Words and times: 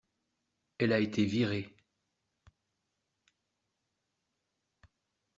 Elle 0.79 0.93
a 0.93 0.99
été 0.99 1.25
virée. 1.25 1.75